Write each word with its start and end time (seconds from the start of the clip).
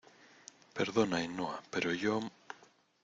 perdona, 0.77 1.17
Ainhoa, 1.19 1.57
pero 1.71 1.89
yo... 2.03 2.15